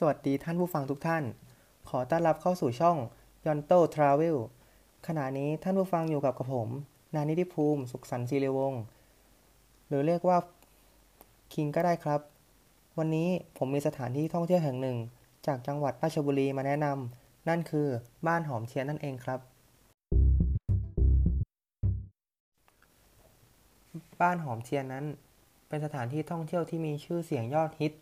[0.00, 1.24] สวัสดีท่านผู้ฟังทุกท่าน
[1.88, 2.96] ขอต้อนรับเข้าสู่ช่อง
[3.46, 4.38] ยอนโต้ Travel
[5.06, 6.68] ขณะนี้ท่านผู้ฟังอยู่กับกับผม
[7.14, 8.82] นานิติภูมิ สุขสันต์ศิริวงศ์
[9.88, 10.38] หรือเรียกว่า
[11.52, 12.20] คิงก็ได้ครับ
[12.98, 14.98] วันนี้ผมมีสถานที่ท่องเที่ยวแห่งหนึ่ง
[15.46, 17.86] จากจังหวัดราชบุรีมาแนะนำนั่นคือ
[18.26, 19.40] บ้านหอมเทียนนั่นเองครับ
[24.20, 25.04] บ้านหอมเทียนนั้น
[25.68, 27.94] เป็นสถานที่ท่องเที่ยวที่มีชื่อเสียงยอดฮิต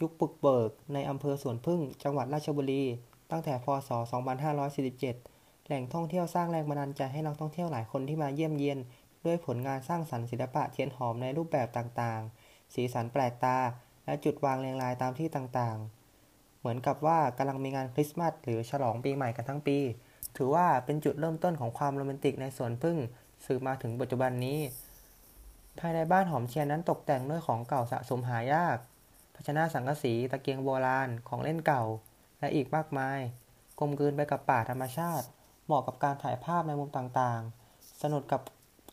[0.00, 2.84] ยุคปึกเบิกในอำเภอสวนพึ่งจังหวัดราชบุรี
[3.30, 3.90] ตั้งแต่พศ
[4.78, 8.78] 2547 แหล่งท่องเที่ยวสร้างแรงบันดาลใจให้นักท่องเที่ยวหลายคนที่มาเยี่ยมเยียน
[9.24, 13.58] ด้วยผลงานสร้างสรรค์ศิลปะเทียนหอมในรูปแบบต่างๆ สีสันแปลกตา
[14.06, 19.78] และจุดวางเรียงรายตามที่ต่างๆ เหมือนกับว่ากำลังมีงานคริสต์มาสหรือฉลองปีใหม่กันทั้งปี
[20.36, 22.96] ถือว่าเป็นจุดเริ่มต้นของความโรแมนติกในสวนพึ่ง
[23.44, 24.58] สืบมาถึงปัจจุบันนี้
[25.78, 28.76] ภายในบ้านหอมเทียนนั้นตกแต่งด้วยของเก่าสะสมหายาก
[29.36, 31.84] ภาชนะสังกะสีตะเกียงโบราณของเล่นเก่า
[32.40, 33.18] และอีกมากมาย
[33.78, 35.26] กลมกลืนไปกับป่าธรรมชาติ
[35.64, 38.40] เหมาะกับการถ่ายภาพในมุมต่างๆ สนุกกับ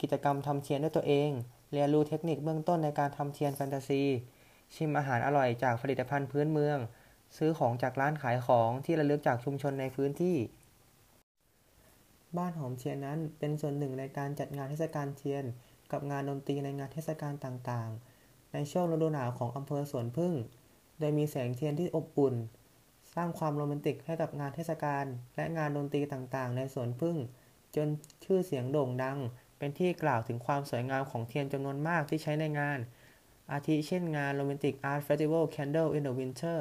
[0.00, 1.30] กิจกรรมทำเทียนด้วยตัวเอง
[1.72, 4.02] เรียนรู้เทคนิคเบื้องต้นในการทำเทียนแฟนตาซี
[4.74, 6.78] ชิมอาหารอร่อยจากผลิตภัณฑ์พื้นเมือง
[7.36, 10.36] ซื้อของจากร้านขายของที่ระลึกจากชุมชนในพื้นที่
[12.38, 15.44] บ้านหอมเทียนนั้นเป็นส่วนหนึ่งในการจัดงานเทศกาลเทียน
[15.92, 18.19] กับงานดนตรีในงานเทศกาลต่างๆ
[18.52, 20.32] ในช่วงฤดูหนาวของอำเภอสวนผึ้ง
[20.98, 22.34] โดยมีแสงเทียนที่อบอุ่น
[23.14, 25.04] สร้างความโรแมนติกให้กับงานเทศกาล
[25.36, 27.16] และงานดนตรีต่างๆ ในสวนผึ้ง
[27.76, 27.88] จน
[28.24, 29.18] ชื่อเสียงโด่งดัง
[29.58, 32.78] เป็นที่กล่าวถึงความสวยงามของเทียนจำนวนมากที่ใช้ในงาน
[33.52, 36.60] อาทิเช่นงาน Romantic Art Festival Candle in the Winter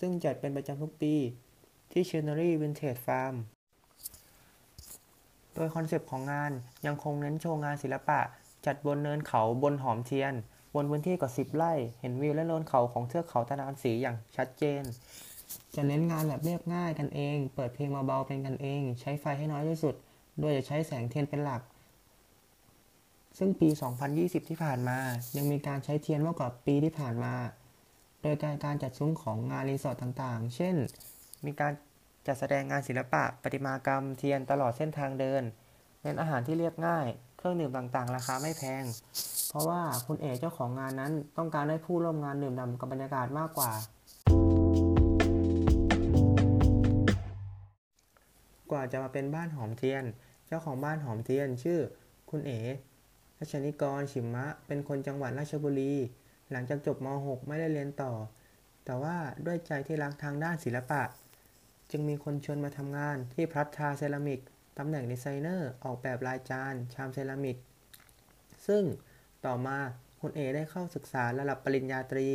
[0.00, 1.14] ซึ่งจัดเป็นประจำทุกปี
[1.92, 3.34] ที่ Scenery Vintage Farm
[5.54, 6.52] โดย concept ของงาน
[6.86, 8.20] ยังคงเน้นโชว์งานศิลปะ
[8.66, 10.34] จัดบนเนินเขาบ้านหอมเทียน
[10.74, 14.82] บนพื้นที่กว่า10ไร่ เห็นวิวและโลนเขาของเทือกเขาตะนาวศรีอย่างชัดเจน
[15.74, 19.94] จะเน้นงานแบบเรียบง่ายกันเอง เปิดเพลงเบาๆเป็นกันเอง ใช้ไฟให้น้อยที่สุด
[20.40, 21.62] โดยจะใช้แสงเทียนเป็นหลัก
[23.38, 23.68] ซึ่งปี
[24.08, 24.98] 2020 ที่ผ่านมา
[25.36, 27.34] ยังมีการใช้เทียนมากกว่าปีที่ผ่านมา
[28.22, 30.74] โดยการการจัดซุ้มของงานรีสอร์ทต่างๆ เช่น
[31.46, 31.72] มีการ
[32.26, 35.42] จัดแสดงงานศิลปะ ประติมากรรม เทียนตลอดเส้นทางเดิน
[36.02, 37.06] เน้นอาหารที่เรียบง่าย
[37.36, 38.84] เครื่องดื่มต่างๆ ราคาไม่แพง
[39.48, 43.70] เพราะว่าคุณเอ๋เจ้าของงานนั้นต้องการให้ผู้ร่วมงานดื่มด่ำกับบรรยากาศมากกว่า
[48.70, 50.04] กว่าจะมาเป็นบ้านหอมเทียน
[50.46, 51.78] เจ้าของบ้านหอมเทียนชื่อ
[52.30, 52.60] คุณเอ๋
[53.38, 55.94] รัชนิกรฉิมมะ เป็นคนจังหวัดราชบุรี
[56.50, 58.12] หลังจากจบม .6 ไม่ได้เรียนต่อ
[58.84, 61.02] แต่ว่าด้วยใจที่รักทางด้านศิลปะ
[61.90, 64.40] จึงมีคนชวนมาทำงานที่พลัดทาเซรามิก
[64.80, 67.56] ตำแหน่งดีไซเนอร์ออกแบบลายจาน ชามเซรามิก
[68.66, 68.84] ซึ่ง
[69.46, 69.78] ต่อมา
[70.20, 72.28] คุณเอ๋ได้เข้าศึกษาระดับปริญญาตรี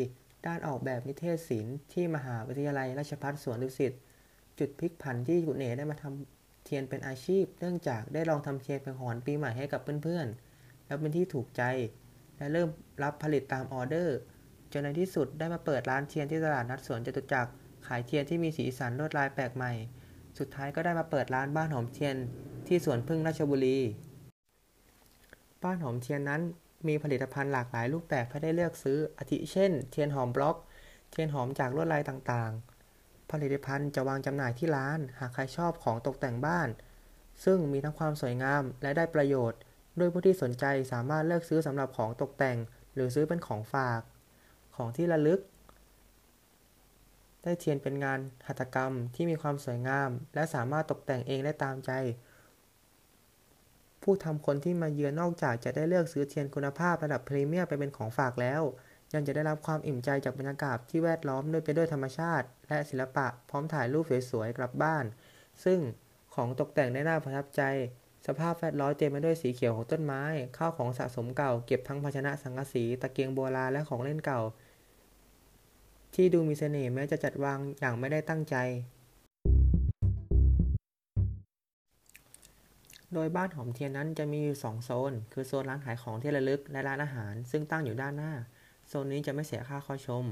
[0.47, 3.93] ด้านออกแบบนิเทศศิลป์ที่มหาวิทยาลัยราชภัฏสวนดุสิต
[4.59, 11.63] จุดพลิกผันที่คุณเอ๋ได้มาทำเทียนเป็นอาชีพ เนื่องจากได้ลองทำเทียนเป็นของปีใหม่ให้กับเพื่อนๆ แล้วเป็นที่ถูกใจ
[12.37, 12.69] และเริ่ม
[13.03, 14.17] รับผลิตตามออเดอร์
[14.71, 17.51] จนในที่สุดได้มาเปิดร้านเทียนที่ตลาดนัดสวนจตุจักร
[17.87, 19.71] ขายเทียนที่มีสีสันลวดลายแปลกใหม่
[20.39, 22.15] สุดท้ายก็ได้มาเปิดร้านบ้านหอมเทียน
[22.67, 23.79] ที่สวนผึ้งราชบุรี
[25.63, 26.41] บ้านหอมเทียนนั้น
[26.87, 30.57] มีผลิตภัณฑ์หลากหลายรูปแบบให้ได้เลือกซื้ออาทิเช่น เทียนหอมบล็อก
[31.11, 36.69] เทียนหอมจากลวดลายต่างๆ ผลิตภัณฑ์จะวางจำหน่ายที่ร้าน หากใครชอบของตกแต่งบ้าน
[37.45, 39.59] ซึ่งมีทั้งความสวยงามและได้ประโยชน์
[39.99, 42.57] ด้วยผู้ที่สนใจสามารถเลือกซื้อสำหรับของตกแต่ง
[42.93, 44.01] หรือซื้อเป็นของฝาก
[44.75, 45.39] ของที่ระลึก
[47.45, 51.91] ได้เทียนเป็นงานหัตถกรรมที่มีความสวยงาม และสามารถตกแต่งเองได้ตามใจ
[54.01, 58.61] ผู้ทำคนที่มาเยือนนอกจากจะได้เลือกซื้อเทียนคุณภาพระดับพรีเมียมไปเป็นของฝากแล้ว
[59.13, 65.05] ยังจะได้รับความอิ่มใจจากบรรยากาศที่แวดล้อมด้วยไปด้วยธรรมชาติ และศิลปะพร้อมถ่ายรูปสวยๆกลับบ้าน
[65.63, 65.79] ซึ่ง
[66.35, 67.61] ของตกแต่งได้น่าประทับใจ
[68.27, 70.23] สภาพแวดล้อมเต็มไปด้วยสีเขียวของต้นไม้
[70.57, 74.41] ข้าวของสะสมเก่าเก็บทั้งภาชนะสังกะสีตะเกียงโบราณและของเล่นเก่า
[76.15, 78.55] ที่ดูมีเสน่ห์แม้จะจัดวางอย่างไม่ได้ตั้งใจ
[83.13, 88.33] โดยบ้านหอมเทียนนั้นจะมีอยู่2โซน คือโซนร้านขายของที่ระลึกและร้านอาหาร ซึ่งตั้งอยู่ด้านหน้า
[88.87, 90.23] โซนนี้จะไม่เสียค่าเข้าชม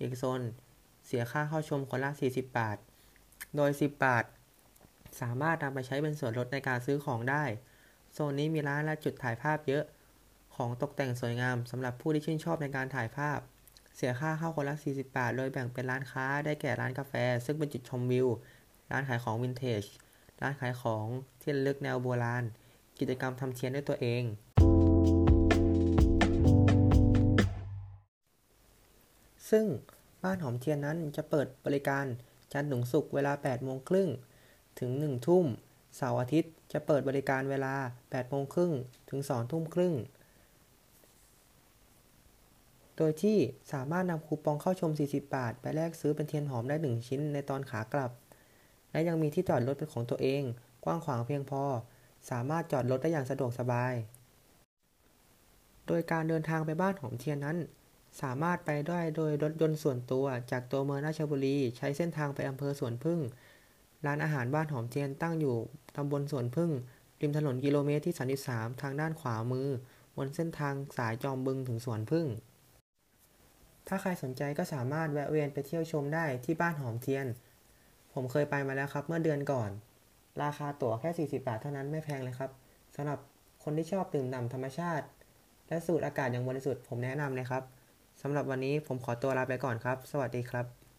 [0.00, 0.40] อีกโซน
[1.06, 2.76] เสียค่าเข้าชมคนละ 40 บาท
[3.56, 4.24] โดย 10 บาท
[5.20, 7.44] สามารถนำไปใช้เป็นส่วนลดในการซื้อของได้
[8.12, 9.84] โซนนี้มีร้านและจุดถ่ายภาพเยอะ
[10.56, 13.40] ของตกแต่งสวยงามสำหรับผู้ที่ชื่นชอบในการถ่ายภาพ
[13.96, 17.14] เสียค่าเข้าคนละ 40 บาท โดยแบ่งเป็นร้านค้าได้แก่ร้านกาแฟ
[17.44, 18.26] ซึ่งเป็นจุดชมวิว
[18.92, 19.84] ร้านขายของวินเทจ
[20.40, 21.06] ร้านขายของ
[21.40, 22.44] ที่ระลึกแนวโบราณ
[22.98, 24.22] กิจกรรมทำเทียนด้วยตัวเอง
[29.50, 29.66] ซึ่ง
[30.22, 32.06] บ้านหอมเทียนนั้นจะเปิดบริการ
[32.52, 34.08] จันทร์ถึงศุกร์เวลา 8 โมงครึ่ง
[34.80, 35.46] ถึง 1 ทุ่ม
[35.96, 38.72] เสาร์อาทิตย์จะเปิดบริการเวลา 8 โมงครึ่ง
[39.10, 39.94] ถึง 2 ทุ่มครึ่ง
[43.02, 43.38] โดยที่
[43.72, 48.10] สามารถนำคูปองเข้าชม 40 บาท ไปแลกซื้อเป็นเทียนหอมได้ 1 ชิ้นในตอนขากลับ
[48.90, 50.42] และยังมีที่จอดรถเป็นของตัวเอง
[50.84, 51.62] กว้างขวางเพียงพอ
[52.30, 53.94] สามารถจอดรถได้อย่างสะดวกสบาย
[55.86, 57.56] โดยการเดินทางไปบ้านหอมเทียนนั้น
[58.22, 63.20] สามารถไปได้โดยรถยนต์ส่วนตัวจากตัวเมืองราชบุรี ใช้เส้นทางไปอำเภอสวนพึ่ง
[64.06, 65.56] ร้านอาหารบ้านหอมเทียนตั้งอยู่
[65.96, 66.70] ตำบลสวนพึ่ง
[67.20, 68.14] ริมถนนกิโลเมตรที่
[68.46, 69.68] 33 ทางด้านขวามือ
[70.16, 72.26] บนเส้นทางสายจอมบึงถึงสวนพึ่ง
[73.88, 77.26] ถ้าใครสนใจก็สามารถแวะเวียนไปเที่ยวชมได้ที่บ้านหอมเทียน
[78.14, 79.70] ผมเคยไปมาแล้วครับเมื่อเดือนก่อน
[80.42, 82.50] ราคาตั๋วแค่ 40 บาทเท่านั้นไม่แพงเลยครับ
[82.96, 83.18] สำหรับ
[83.64, 85.06] คนที่ชอบดื่มด่ำธรรมชาติ
[85.68, 87.62] และสูดอากาศอย่างบริสุทธิ์ผมแนะนำเลยครับ
[88.22, 90.89] สำหรับวันนี้ผมขอตัวลาไปก่อนครับ สวัสดีครับ